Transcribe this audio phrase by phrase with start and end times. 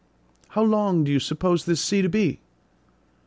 [0.57, 2.39] "How long do you suppose this sea to be?"